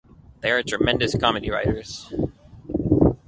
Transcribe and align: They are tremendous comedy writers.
They 0.39 0.49
are 0.49 0.63
tremendous 0.63 1.15
comedy 1.15 1.51
writers. 1.51 2.11